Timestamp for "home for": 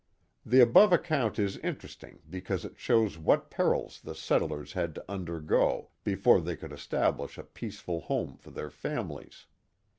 8.01-8.49